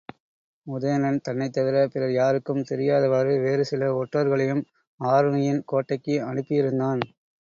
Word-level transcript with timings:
உதயணன் 0.67 1.19
தன்னைத் 1.21 1.53
தவிரப் 1.57 1.91
பிறர் 1.91 2.11
யாருக்கும் 2.11 2.63
தெரியாதவாறு 2.69 3.35
வேறு 3.41 3.65
சில 3.65 3.91
ஒற்றர்களையும் 3.99 4.63
ஆருணியின் 4.99 5.61
கோட்டைக்கு 5.65 6.15
அனுப்பியிருந்தான். 6.25 7.03